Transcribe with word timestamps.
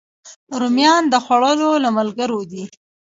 رومیان 0.59 1.03
د 1.09 1.15
خوړو 1.23 1.71
له 1.83 1.89
ملګرو 1.97 2.41
دي 2.51 2.63